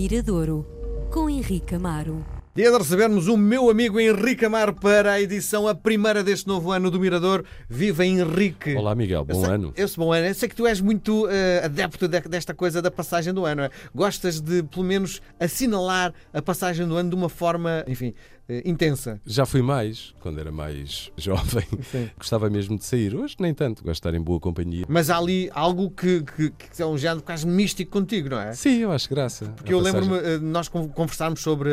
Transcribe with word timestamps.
Miradouro, 0.00 0.64
com 1.10 1.28
Henrique 1.28 1.74
Amaro. 1.74 2.24
Dia 2.54 2.70
de 2.70 2.78
recebermos 2.78 3.26
o 3.26 3.36
meu 3.36 3.68
amigo 3.68 3.98
Henrique 3.98 4.44
Amaro 4.44 4.72
para 4.72 5.14
a 5.14 5.20
edição, 5.20 5.66
a 5.66 5.74
primeira 5.74 6.22
deste 6.22 6.46
novo 6.46 6.70
ano 6.70 6.88
do 6.88 7.00
Mirador. 7.00 7.44
Viva 7.68 8.06
Henrique! 8.06 8.76
Olá 8.76 8.94
Miguel, 8.94 9.24
bom 9.24 9.44
sei, 9.44 9.54
ano. 9.54 9.72
Esse 9.76 9.96
bom 9.96 10.12
ano. 10.12 10.28
Eu 10.28 10.34
sei 10.36 10.48
que 10.48 10.54
tu 10.54 10.68
és 10.68 10.80
muito 10.80 11.26
uh, 11.26 11.64
adepto 11.64 12.06
de, 12.06 12.20
desta 12.20 12.54
coisa 12.54 12.80
da 12.80 12.92
passagem 12.92 13.34
do 13.34 13.44
ano. 13.44 13.62
É? 13.62 13.70
Gostas 13.92 14.40
de, 14.40 14.62
pelo 14.62 14.84
menos, 14.84 15.20
assinalar 15.40 16.14
a 16.32 16.40
passagem 16.40 16.86
do 16.86 16.96
ano 16.96 17.10
de 17.10 17.16
uma 17.16 17.28
forma, 17.28 17.84
enfim, 17.88 18.10
uh, 18.10 18.37
intensa. 18.64 19.20
Já 19.26 19.44
fui 19.44 19.62
mais, 19.62 20.14
quando 20.20 20.38
era 20.40 20.50
mais 20.50 21.10
jovem. 21.16 21.66
Sim. 21.90 22.10
Gostava 22.16 22.48
mesmo 22.48 22.78
de 22.78 22.84
sair. 22.84 23.14
Hoje 23.14 23.36
nem 23.38 23.52
tanto, 23.52 23.82
gosto 23.82 24.02
de 24.02 24.08
estar 24.08 24.14
em 24.14 24.20
boa 24.20 24.40
companhia. 24.40 24.84
Mas 24.88 25.10
há 25.10 25.18
ali 25.18 25.50
algo 25.52 25.90
que, 25.90 26.22
que, 26.22 26.50
que 26.50 26.82
é 26.82 26.86
um 26.86 26.96
género 26.96 27.22
quase 27.22 27.46
místico 27.46 27.90
contigo, 27.90 28.30
não 28.30 28.40
é? 28.40 28.52
Sim, 28.52 28.78
eu 28.78 28.92
acho 28.92 29.08
graça. 29.08 29.46
Porque 29.56 29.72
eu 29.72 29.80
lembro-me, 29.80 30.16
uh, 30.16 30.40
nós 30.40 30.68
conversarmos 30.68 31.40
sobre 31.40 31.70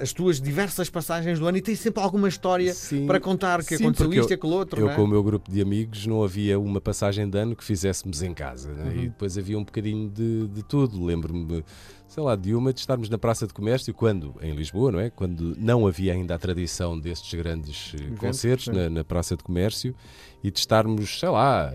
as 0.00 0.12
tuas 0.12 0.40
diversas 0.40 0.88
passagens 0.88 1.38
do 1.38 1.46
ano 1.46 1.58
e 1.58 1.60
tens 1.60 1.80
sempre 1.80 2.02
alguma 2.02 2.28
história 2.28 2.72
Sim. 2.72 3.06
para 3.06 3.20
contar 3.20 3.62
que 3.64 3.76
Sim, 3.76 3.84
aconteceu 3.84 4.12
isto 4.14 4.30
e 4.30 4.34
aquilo 4.34 4.52
outro. 4.52 4.80
Eu, 4.80 4.90
é? 4.90 4.94
com 4.94 5.04
o 5.04 5.08
meu 5.08 5.22
grupo 5.22 5.50
de 5.50 5.60
amigos, 5.60 6.06
não 6.06 6.22
havia 6.22 6.58
uma 6.58 6.80
passagem 6.80 7.28
de 7.28 7.38
ano 7.38 7.54
que 7.54 7.64
fizéssemos 7.64 8.22
em 8.22 8.32
casa. 8.32 8.72
Né? 8.72 8.84
Uhum. 8.84 9.02
E 9.02 9.08
depois 9.08 9.36
havia 9.36 9.58
um 9.58 9.64
bocadinho 9.64 10.08
de, 10.08 10.48
de 10.48 10.62
tudo. 10.62 11.04
Lembro-me, 11.04 11.64
sei 12.10 12.22
lá, 12.24 12.34
de 12.34 12.54
uma 12.56 12.72
de 12.72 12.80
estarmos 12.80 13.08
na 13.08 13.16
Praça 13.16 13.46
de 13.46 13.54
Comércio, 13.54 13.94
quando, 13.94 14.34
em 14.42 14.52
Lisboa, 14.52 14.90
não 14.90 14.98
é? 14.98 15.10
Quando 15.10 15.56
não 15.56 15.86
havia 15.86 16.12
ainda 16.12 16.34
a 16.34 16.38
tradição 16.38 16.98
destes 16.98 17.38
grandes 17.38 17.94
eh, 17.94 18.16
concertos 18.16 18.66
na, 18.66 18.90
na 18.90 19.04
Praça 19.04 19.36
de 19.36 19.44
Comércio 19.44 19.94
e 20.42 20.50
de 20.50 20.58
estarmos, 20.58 21.20
sei 21.20 21.28
lá 21.28 21.72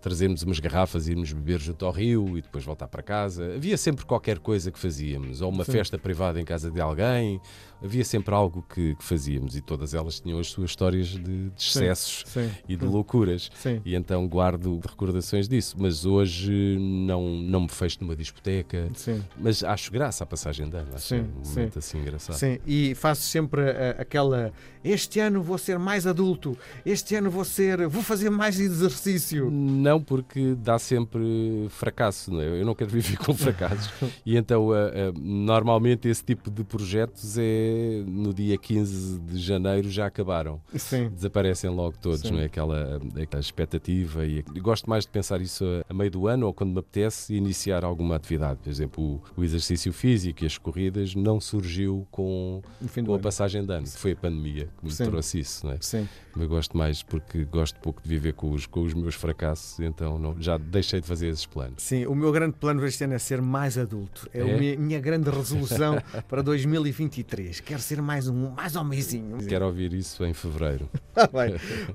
trazermos 0.00 0.42
umas 0.42 0.58
garrafas 0.58 1.08
e 1.08 1.12
irmos 1.12 1.32
beber 1.32 1.60
junto 1.60 1.84
ao 1.84 1.92
rio 1.92 2.38
e 2.38 2.42
depois 2.42 2.64
voltar 2.64 2.88
para 2.88 3.02
casa. 3.02 3.54
Havia 3.54 3.76
sempre 3.76 4.04
qualquer 4.04 4.38
coisa 4.38 4.70
que 4.70 4.78
fazíamos, 4.78 5.40
ou 5.40 5.50
uma 5.50 5.64
Sim. 5.64 5.72
festa 5.72 5.98
privada 5.98 6.40
em 6.40 6.44
casa 6.44 6.70
de 6.70 6.80
alguém, 6.80 7.40
havia 7.82 8.04
sempre 8.04 8.34
algo 8.34 8.64
que, 8.68 8.94
que, 8.94 9.04
fazíamos 9.04 9.56
e 9.56 9.60
todas 9.60 9.94
elas 9.94 10.20
tinham 10.20 10.38
as 10.38 10.48
suas 10.48 10.70
histórias 10.70 11.08
de, 11.08 11.20
de 11.20 11.52
excessos 11.56 12.24
sim, 12.26 12.48
sim. 12.48 12.50
e 12.68 12.76
de 12.76 12.84
loucuras. 12.84 13.50
Sim. 13.54 13.80
E 13.84 13.94
então 13.94 14.26
guardo 14.26 14.80
recordações 14.86 15.48
disso. 15.48 15.76
Mas 15.78 16.04
hoje 16.04 16.76
não, 16.78 17.28
não 17.28 17.60
me 17.62 17.68
fecho 17.68 17.98
numa 18.00 18.16
discoteca. 18.16 18.88
Mas 19.36 19.62
acho 19.62 19.90
graça 19.92 20.24
a 20.24 20.26
passagem 20.26 20.68
de 20.68 20.76
ano. 20.76 20.88
Acho 20.94 21.14
um 21.14 21.42
momento 21.44 21.78
assim 21.78 21.98
engraçado. 21.98 22.36
Sim, 22.36 22.58
e 22.66 22.94
faço 22.94 23.22
sempre 23.22 23.62
uh, 23.62 24.00
aquela. 24.00 24.52
Este 24.82 25.20
ano 25.20 25.42
vou 25.42 25.58
ser 25.58 25.78
mais 25.78 26.06
adulto, 26.06 26.56
este 26.84 27.14
ano 27.14 27.30
vou 27.30 27.44
ser. 27.44 27.86
vou 27.88 28.02
fazer 28.02 28.30
mais 28.30 28.58
exercício. 28.58 29.50
Não, 29.50 29.97
porque 30.00 30.54
dá 30.54 30.78
sempre 30.78 31.66
fracasso. 31.70 32.32
Não 32.32 32.40
é? 32.40 32.60
Eu 32.60 32.66
não 32.66 32.74
quero 32.74 32.90
viver 32.90 33.16
com 33.18 33.34
fracassos. 33.34 33.90
e 34.24 34.36
então, 34.36 34.68
uh, 34.68 34.72
uh, 34.72 35.18
normalmente, 35.18 36.08
esse 36.08 36.24
tipo 36.24 36.50
de 36.50 36.64
projetos 36.64 37.36
é 37.38 38.02
no 38.06 38.32
dia 38.32 38.56
15 38.56 39.18
de 39.20 39.38
janeiro 39.38 39.90
já 39.90 40.06
acabaram. 40.06 40.60
Sim. 40.74 41.08
Desaparecem 41.08 41.70
logo 41.70 41.96
todos, 42.00 42.20
Sim. 42.20 42.32
não 42.32 42.40
é? 42.40 42.44
Aquela, 42.44 43.00
aquela 43.20 43.40
expectativa. 43.40 44.24
E, 44.24 44.42
gosto 44.60 44.88
mais 44.88 45.04
de 45.04 45.10
pensar 45.10 45.40
isso 45.40 45.64
a, 45.64 45.92
a, 45.92 45.94
meio 45.94 46.10
do 46.10 46.26
ano 46.26 46.46
ou 46.46 46.54
quando 46.54 46.72
me 46.72 46.78
apetece 46.78 47.34
iniciar 47.34 47.84
alguma 47.84 48.16
atividade. 48.16 48.60
Por 48.62 48.70
exemplo, 48.70 49.04
o, 49.36 49.40
o 49.40 49.44
exercício 49.44 49.92
físico 49.92 50.44
e 50.44 50.46
as 50.46 50.58
corridas 50.58 51.14
não 51.14 51.40
surgiu 51.40 52.06
com, 52.10 52.62
com 53.04 53.14
a 53.14 53.18
passagem 53.18 53.64
de 53.64 53.72
ano. 53.72 53.86
Foi 53.86 54.12
a 54.12 54.16
pandemia 54.16 54.68
que 54.78 54.84
me 54.84 54.90
Sim. 54.90 55.04
trouxe 55.04 55.40
isso, 55.40 55.66
não 55.66 55.72
é? 55.72 55.78
Sim. 55.80 56.08
Mas 56.34 56.46
gosto 56.46 56.76
mais 56.76 57.02
porque 57.02 57.44
gosto 57.44 57.78
pouco 57.80 58.02
de 58.02 58.08
viver 58.08 58.32
com 58.34 58.52
os, 58.52 58.66
com 58.66 58.82
os 58.82 58.94
meus 58.94 59.14
fracassos, 59.14 59.77
então 59.84 60.18
não, 60.18 60.34
já 60.40 60.56
deixei 60.58 61.00
de 61.00 61.06
fazer 61.06 61.28
esses 61.28 61.46
planos. 61.46 61.82
Sim, 61.82 62.06
o 62.06 62.14
meu 62.14 62.32
grande 62.32 62.56
plano 62.58 62.84
este 62.86 63.04
ano 63.04 63.14
é 63.14 63.18
ser 63.18 63.40
mais 63.40 63.76
adulto. 63.78 64.28
É, 64.32 64.40
é? 64.40 64.42
a 64.42 64.58
minha, 64.58 64.76
minha 64.76 65.00
grande 65.00 65.30
resolução 65.30 66.00
para 66.28 66.42
2023 66.42 67.60
quero 67.60 67.80
ser 67.80 68.00
mais 68.02 68.28
um, 68.28 68.50
mais 68.50 68.76
homenzinho. 68.76 69.38
Quero 69.46 69.66
ouvir 69.66 69.92
isso 69.92 70.24
em 70.24 70.34
fevereiro. 70.34 70.88
Ah, 71.20 71.28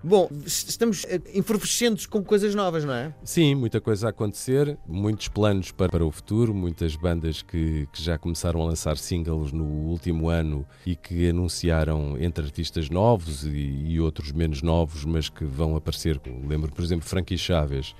Bom, 0.04 0.30
estamos 0.46 1.06
eh, 1.06 1.22
efervescentes 1.34 2.06
com 2.06 2.22
coisas 2.22 2.54
novas, 2.54 2.84
não 2.84 2.94
é? 2.94 3.14
Sim, 3.24 3.56
muita 3.56 3.80
coisa 3.80 4.08
a 4.08 4.10
acontecer, 4.10 4.78
muitos 4.86 5.30
planos 5.30 5.72
para, 5.72 5.90
para 5.90 6.06
o 6.06 6.12
futuro, 6.12 6.54
muitas 6.54 6.98
bandas 6.98 7.42
que, 7.42 7.88
que 7.94 8.04
já 8.04 8.18
começaram 8.18 8.62
a 8.62 8.66
lançar 8.66 8.98
singles 8.98 9.54
no 9.54 9.64
último 9.64 10.28
ano 10.28 10.66
e 10.86 10.94
que 10.94 11.30
anunciaram 11.30 12.18
entre 12.20 12.44
artistas 12.44 12.90
novos 12.90 13.46
e, 13.46 13.50
e 13.50 14.00
outros 14.00 14.34
menos 14.34 14.62
novos, 14.62 15.06
mas 15.06 15.30
que 15.30 15.46
vão 15.46 15.76
aparecer. 15.76 16.20
Lembro, 16.46 16.72
por 16.72 16.84
exemplo, 16.84 17.08
Frankie 17.08 17.38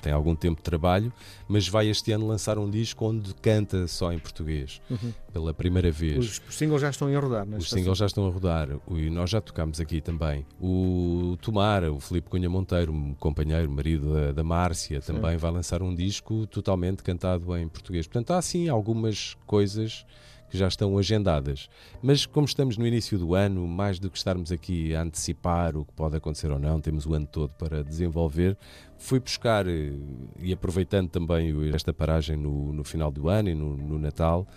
Tem 0.02 0.12
algum 0.12 0.36
tempo 0.36 0.58
de 0.58 0.64
trabalho, 0.64 1.12
mas 1.48 1.68
vai 1.68 1.88
este 1.88 2.12
ano 2.12 2.28
lançar 2.28 2.58
um 2.58 2.70
disco 2.70 3.06
onde 3.06 3.34
canta 3.36 3.88
só 3.88 4.12
em 4.12 4.20
português, 4.20 4.82
uhum. 4.90 5.14
pela 5.32 5.54
primeira 5.54 5.92
vez. 5.92 6.42
Os 6.48 6.56
singles 6.56 6.82
já 6.82 6.90
estão 6.90 7.08
a 7.08 7.20
rodar, 7.20 7.48
Os 7.58 7.70
singles 7.70 7.98
já 7.98 8.06
estão 8.06 8.28
a 8.28 8.30
rodar, 8.30 8.70
e 8.92 9.10
nós 9.10 9.30
já 9.30 9.42
tocámos 9.42 9.80
aqui 9.80 10.02
também. 10.02 10.46
O 10.60 11.38
Tomara, 11.42 11.92
o 11.92 12.00
Filipe 12.00 12.30
Cunha 12.30 12.50
Monteiro, 12.50 12.92
um 12.92 13.14
companheiro, 13.16 13.70
marido 13.72 14.14
da, 14.14 14.32
da 14.32 14.44
Márcia, 14.44 15.02
Sim. 15.02 15.14
também 15.14 15.38
vai 15.38 15.52
lançar 15.52 15.82
um 15.82 15.94
disco 15.94 16.46
totalmente 16.48 17.04
cantado 17.04 17.56
em 17.58 17.68
português. 17.68 18.08
Portanto, 18.08 18.32
há 18.32 18.42
sim 18.42 18.70
algumas 18.70 19.36
coisas 19.46 20.06
que 20.50 20.58
já 20.58 20.68
estão 20.68 20.98
agendadas. 20.98 21.70
Mas 22.02 22.26
como 22.26 22.46
estamos 22.46 22.78
no 22.78 22.86
início 22.86 23.18
do 23.18 23.34
ano, 23.34 23.68
mais 23.68 24.00
do 24.00 24.10
que 24.10 24.18
estarmos 24.18 24.52
aqui 24.52 24.96
a 24.96 25.02
antecipar 25.02 25.76
o 25.76 25.84
que 25.86 25.94
pode 25.94 26.16
acontecer 26.16 26.52
ou 26.52 26.60
não, 26.60 26.80
temos 26.80 27.06
o 27.06 27.14
ano 27.14 27.28
todo 27.28 27.52
para 27.54 27.84
desenvolver, 27.84 28.58
fui 28.98 29.20
buscar, 29.20 29.68
eh, 29.68 29.94
e 30.40 30.54
aproveitando 30.54 31.10
também 31.10 31.54
esta 31.74 31.94
paragem 31.94 32.38
no, 32.38 32.72
no 32.72 32.84
final 32.84 33.12
do 33.12 33.30
ano 33.30 33.50
e 33.50 33.56
no, 33.56 33.76
no 33.76 33.98
Natal, 33.98 34.48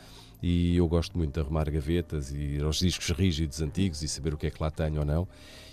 e 0.43 0.77
eu 0.77 0.87
gosto 0.87 1.17
muito 1.17 1.35
de 1.35 1.41
arrumar 1.41 1.71
gavetas 1.71 2.31
e 2.31 2.37
ir 2.37 2.63
aos 2.63 2.79
discos 2.79 3.11
rígidos 3.11 3.61
antigos 3.63 4.03
e 4.03 4.09
saber 4.09 4.35
o 4.35 4.37
que 4.37 4.47
é 4.47 4.51
que 4.51 4.63
lá 4.63 4.71
tenho 4.71 5.01
ou 5.01 5.05
não. 5.05 5.27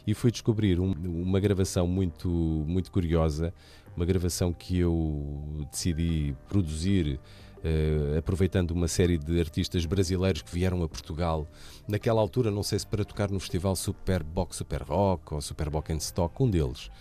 E 0.06 0.14
fui 0.14 0.32
descobrir 0.32 0.80
um, 0.80 0.92
uma 0.92 1.40
gravação 1.40 1.88
muito, 1.88 2.30
muito 2.68 2.92
curiosa, 2.92 3.54
uma 3.96 4.06
gravação 4.06 4.52
que 4.54 4.80
eu 4.80 5.66
decidi 5.72 6.36
produzir. 6.48 7.20
Uh, 7.64 8.18
aproveitando 8.18 8.72
uma 8.72 8.90
série 8.90 9.18
de 9.18 9.40
artistas 9.40 9.86
brasileiros 9.86 10.42
que 10.42 10.54
vieram 10.54 10.84
a 10.84 10.90
Portugal 10.90 11.48
naquela 11.88 12.20
altura, 12.20 12.52
não 12.52 12.62
sei 12.62 12.78
se 12.78 12.86
para 12.86 13.06
tocar 13.06 13.32
no 13.32 13.40
festival 13.40 13.74
Super 13.74 14.22
Box 14.22 14.58
Super 14.58 14.82
Rock 14.82 15.34
ou 15.34 15.40
Super 15.40 15.70
Box 15.70 15.94
and 15.94 15.98
Stock, 16.00 16.44
um 16.44 16.50
deles. 16.50 16.92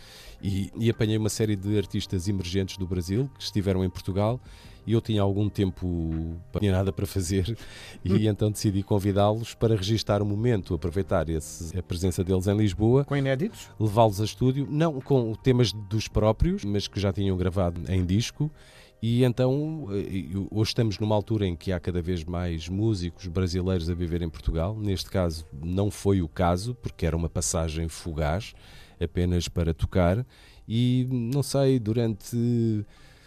E, 0.40 0.70
e 0.76 0.88
apanhei 0.88 1.16
uma 1.16 1.28
série 1.28 1.56
de 1.56 1.76
artistas 1.76 2.28
emergentes 2.28 2.76
do 2.76 2.86
Brasil 2.86 3.28
que 3.36 3.42
estiveram 3.42 3.84
em 3.84 3.90
Portugal 3.90 4.40
e 4.86 4.92
eu 4.92 5.00
tinha 5.00 5.22
algum 5.22 5.48
tempo, 5.48 5.86
não 6.52 6.60
tinha 6.60 6.72
nada 6.72 6.92
para 6.92 7.06
fazer, 7.06 7.56
e 8.04 8.26
então 8.26 8.50
decidi 8.50 8.82
convidá-los 8.82 9.54
para 9.54 9.76
registar 9.76 10.22
o 10.22 10.26
momento, 10.26 10.74
aproveitar 10.74 11.28
esse, 11.28 11.76
a 11.76 11.82
presença 11.82 12.24
deles 12.24 12.46
em 12.46 12.56
Lisboa. 12.56 13.04
Com 13.04 13.16
inéditos? 13.16 13.70
Levá-los 13.78 14.20
a 14.20 14.24
estúdio, 14.24 14.66
não 14.68 15.00
com 15.00 15.34
temas 15.34 15.72
dos 15.72 16.08
próprios, 16.08 16.64
mas 16.64 16.81
que 16.88 17.00
já 17.00 17.12
tinham 17.12 17.36
gravado 17.36 17.80
em 17.88 18.04
disco. 18.04 18.50
E 19.02 19.24
então, 19.24 19.88
eh, 19.90 20.26
hoje 20.50 20.70
estamos 20.70 20.98
numa 20.98 21.14
altura 21.14 21.44
em 21.46 21.56
que 21.56 21.72
há 21.72 21.80
cada 21.80 22.00
vez 22.00 22.22
mais 22.22 22.68
músicos 22.68 23.26
brasileiros 23.26 23.90
a 23.90 23.94
viver 23.94 24.22
em 24.22 24.28
Portugal. 24.28 24.76
Neste 24.78 25.10
caso, 25.10 25.44
não 25.52 25.90
foi 25.90 26.22
o 26.22 26.28
caso, 26.28 26.74
porque 26.80 27.04
era 27.04 27.16
uma 27.16 27.28
passagem 27.28 27.88
fugaz, 27.88 28.54
apenas 29.00 29.48
para 29.48 29.74
tocar. 29.74 30.24
E 30.68 31.08
não 31.10 31.42
sei, 31.42 31.80
durante 31.80 32.36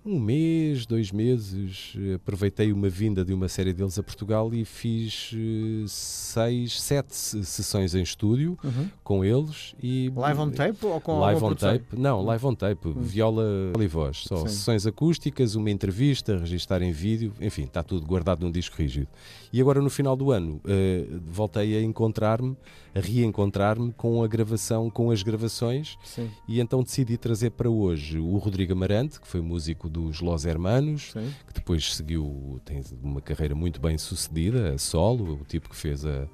um 0.05 0.19
mês, 0.19 0.85
dois 0.85 1.11
meses, 1.11 1.95
aproveitei 2.13 2.71
uma 2.71 2.87
vinda 2.87 3.25
de 3.25 3.33
uma 3.33 3.49
série 3.49 3.73
deles 3.73 3.97
a 3.97 4.03
Portugal 4.03 4.53
e 4.53 4.63
fiz 4.63 5.31
eh, 5.33 5.85
seis, 5.87 6.79
sete 6.79 7.15
sessões 7.15 7.95
em 7.95 8.03
estúdio 8.03 8.55
uhum. 8.63 8.87
com 9.03 9.25
eles. 9.25 9.75
E 9.81 10.11
live 10.15 10.39
on 10.39 10.51
tape 10.51 10.85
ou 10.85 11.01
com 11.01 11.19
Live 11.19 11.43
on 11.43 11.55
tape? 11.55 11.97
Não, 11.97 12.21
live 12.21 12.45
on 12.45 12.53
tape, 12.53 12.87
uhum. 12.87 13.01
viola 13.01 13.43
e 13.79 13.87
voz. 13.87 14.23
Só 14.27 14.37
Sim. 14.37 14.47
sessões 14.47 14.85
acústicas, 14.85 15.55
uma 15.55 15.71
entrevista, 15.71 16.37
registar 16.37 16.83
em 16.83 16.91
vídeo, 16.91 17.33
enfim, 17.41 17.63
está 17.63 17.81
tudo 17.81 18.05
guardado 18.05 18.41
num 18.41 18.51
disco 18.51 18.77
rígido. 18.77 19.07
E 19.51 19.59
agora 19.59 19.81
no 19.81 19.89
final 19.89 20.15
do 20.15 20.31
ano 20.31 20.61
uh, 20.65 21.21
voltei 21.25 21.77
a 21.77 21.81
encontrar-me, 21.81 22.55
a 22.93 22.99
reencontrar-me 22.99 23.91
com 23.93 24.23
a 24.23 24.27
gravação, 24.27 24.89
com 24.89 25.09
as 25.09 25.23
gravações, 25.23 25.97
Sim. 26.03 26.29
e 26.47 26.59
então 26.59 26.83
decidi 26.83 27.17
trazer 27.17 27.51
para 27.51 27.69
hoje 27.69 28.19
o 28.19 28.37
Rodrigo 28.37 28.73
Amarante, 28.73 29.19
que 29.19 29.27
foi 29.27 29.41
músico 29.41 29.89
dos 29.95 30.19
Los 30.19 30.45
Hermanos, 30.45 31.11
Sim. 31.13 31.33
que 31.47 31.53
depois 31.53 31.95
seguiu, 31.95 32.59
tem 32.65 32.83
uma 33.01 33.21
carreira 33.21 33.55
muito 33.55 33.79
bem 33.79 33.97
sucedida, 33.97 34.77
solo, 34.77 35.39
o 35.41 35.45
tipo 35.45 35.69
que 35.69 35.75
fez 35.75 36.05
a, 36.05 36.27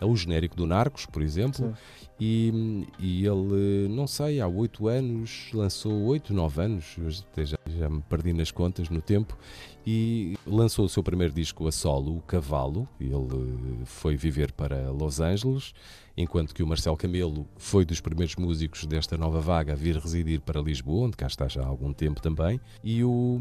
a 0.00 0.06
o 0.06 0.16
genérico 0.16 0.56
do 0.56 0.66
Narcos, 0.66 1.06
por 1.06 1.22
exemplo, 1.22 1.74
e, 2.20 2.84
e, 2.98 3.26
ele, 3.26 3.88
não 3.88 4.06
sei, 4.06 4.40
há 4.40 4.48
oito 4.48 4.88
anos, 4.88 5.50
lançou 5.52 5.92
oito, 6.04 6.34
nove 6.34 6.62
anos, 6.62 6.96
já, 7.36 7.58
já 7.66 7.88
me 7.88 8.00
perdi 8.02 8.32
nas 8.32 8.50
contas 8.50 8.88
no 8.88 9.00
tempo, 9.00 9.36
e 9.86 10.36
lançou 10.46 10.84
o 10.84 10.88
seu 10.88 11.02
primeiro 11.02 11.32
disco 11.32 11.66
a 11.66 11.72
solo, 11.72 12.18
o 12.18 12.20
Cavalo. 12.20 12.86
Ele 13.00 13.84
foi 13.84 14.16
viver 14.16 14.52
para 14.52 14.90
Los 14.90 15.18
Angeles, 15.18 15.72
enquanto 16.14 16.54
que 16.54 16.62
o 16.62 16.66
Marcelo 16.66 16.96
Camelo 16.96 17.46
foi 17.56 17.84
dos 17.84 18.00
primeiros 18.00 18.36
músicos 18.36 18.84
desta 18.84 19.16
nova 19.16 19.40
vaga 19.40 19.72
a 19.72 19.76
vir 19.76 19.96
residir 19.96 20.40
para 20.40 20.60
Lisboa, 20.60 21.06
onde 21.06 21.16
cá 21.16 21.26
está 21.26 21.48
já 21.48 21.62
há 21.62 21.66
algum 21.66 21.92
tempo 21.92 22.20
também. 22.20 22.60
E 22.84 23.02
o 23.02 23.38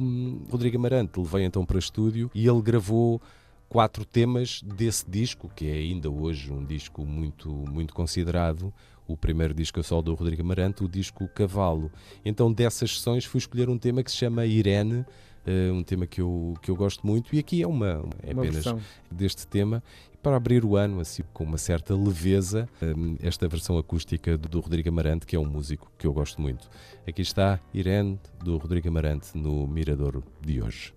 Rodrigo 0.50 0.78
Amarante 0.78 1.22
veio 1.22 1.46
então 1.46 1.66
para 1.66 1.80
estúdio 1.80 2.32
e 2.34 2.48
ele 2.48 2.62
gravou 2.62 3.22
quatro 3.70 4.06
temas 4.06 4.62
desse 4.64 5.10
disco, 5.10 5.50
que 5.56 5.68
é 5.68 5.74
ainda 5.74 6.10
hoje 6.10 6.52
um 6.52 6.64
disco 6.64 7.06
muito, 7.06 7.50
muito 7.50 7.94
considerado, 7.94 8.74
o 9.08 9.16
primeiro 9.16 9.54
disco 9.54 9.80
a 9.80 9.84
sol 9.84 10.02
do 10.02 10.14
Rodrigo 10.14 10.42
Amarante, 10.42 10.84
o 10.84 10.88
disco 10.88 11.28
Cavalo. 11.30 11.92
Então, 12.26 12.52
dessas 12.52 12.98
sessões, 12.98 13.26
fui 13.26 13.40
escolher 13.40 13.70
um 13.70 13.78
tema 13.78 14.04
que 14.04 14.12
se 14.12 14.18
chama 14.18 14.46
Irene, 14.46 15.06
uh, 15.48 15.74
um 15.74 15.84
tema 15.84 16.06
que 16.06 16.20
eu, 16.20 16.56
que 16.62 16.70
eu 16.70 16.76
gosto 16.76 17.08
muito, 17.08 17.34
e 17.34 17.40
aqui 17.40 17.62
é 17.62 17.68
uma, 17.68 18.04
é 18.22 18.34
uma 18.34 18.44
apenas 18.44 18.56
versão. 18.56 18.82
deste 19.10 19.48
tema. 19.48 19.82
Para 20.22 20.36
abrir 20.36 20.66
o 20.66 20.76
ano, 20.76 21.00
assim, 21.00 21.24
com 21.32 21.46
uma 21.46 21.58
certa 21.58 21.96
leveza, 21.96 22.68
um, 22.82 23.16
esta 23.22 23.48
versão 23.48 23.78
acústica 23.78 24.38
do, 24.38 24.50
do 24.50 24.60
Rodrigo 24.60 24.90
Amarante, 24.90 25.26
que 25.26 25.38
é 25.38 25.40
um 25.40 25.46
músico 25.46 25.90
que 25.98 26.06
eu 26.06 26.12
gosto 26.12 26.42
muito. 26.42 26.70
Aqui 27.08 27.22
está 27.22 27.62
Irene, 27.74 28.20
do 28.44 28.58
Rodrigo 28.58 28.90
Amarante, 28.90 29.38
no 29.38 29.66
Miradouro 29.68 30.24
de 30.42 30.62
hoje. 30.62 30.94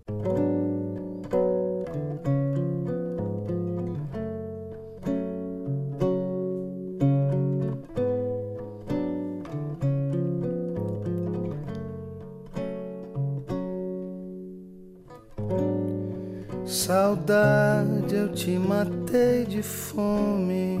Saudade, 16.71 18.15
eu 18.15 18.31
te 18.31 18.51
matei 18.51 19.45
de 19.45 19.61
fome. 19.61 20.79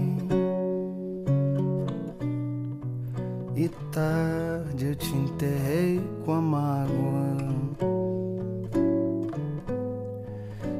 E 3.53 3.67
tarde 3.91 4.85
eu 4.85 4.95
te 4.95 5.13
enterrei 5.13 6.01
com 6.23 6.31
a 6.31 6.41
mágoa. 6.41 7.37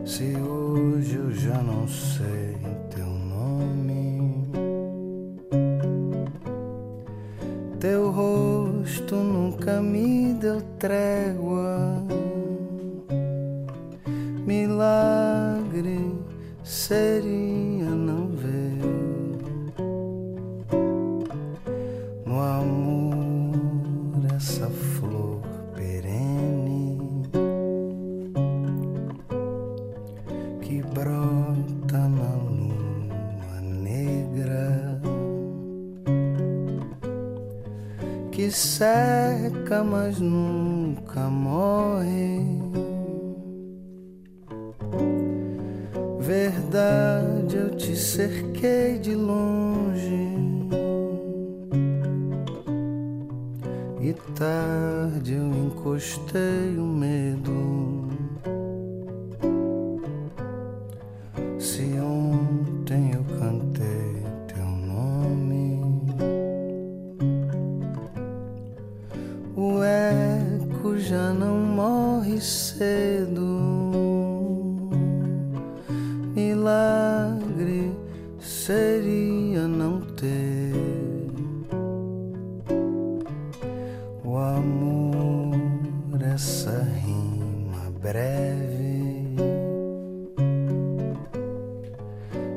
Se 0.05 0.33
hoje 0.37 1.15
eu 1.17 1.31
já 1.33 1.61
não 1.61 1.85
sei 1.89 2.55
teu 2.95 3.07
nome, 3.07 4.47
teu 7.81 8.11
rosto 8.11 9.17
nunca 9.17 9.81
me 9.81 10.33
deu 10.35 10.61
trégua 10.79 12.20
milagre 14.51 16.13
seria 16.61 17.89
não 17.89 18.27
ver. 18.35 18.81
No 22.25 22.37
amor 22.41 23.55
essa 24.35 24.67
flor 24.67 25.39
perene 25.73 26.99
que 30.61 30.83
brota 30.83 32.09
na 32.09 32.33
lua 32.43 33.61
negra 33.61 35.01
que 38.31 38.51
seca 38.51 39.81
mas 39.81 40.19
nunca 40.19 41.21
morre 41.29 42.60
verdade 46.71 47.57
eu 47.57 47.69
te 47.75 47.93
cerquei 47.97 48.97
de 48.97 49.13
longe. 49.13 50.31
E 53.99 54.13
tarde 54.37 55.33
eu 55.33 55.51
encostei 55.51 56.77
o 56.77 56.85
medo. 56.85 57.60
Seria 78.65 79.67
não 79.67 79.99
ter 80.01 80.71
o 84.23 84.37
amor, 84.37 86.21
essa 86.31 86.83
rima 87.03 87.89
breve 87.99 89.35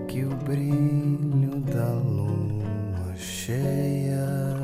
que 0.06 0.24
o 0.24 0.28
brilho 0.44 1.60
da 1.72 1.90
lua 1.94 3.16
cheia 3.16 4.60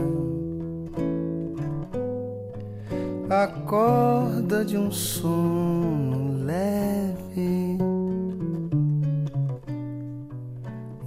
acorda 3.30 4.62
de 4.62 4.76
um 4.76 4.90
som 4.90 6.34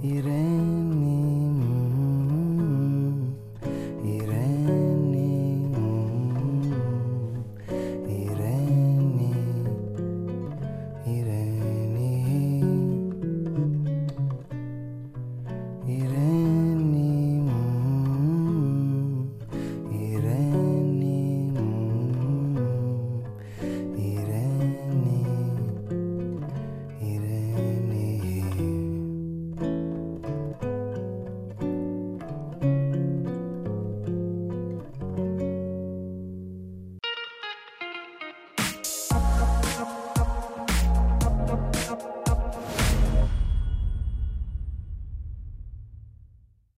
இறை 0.04 0.53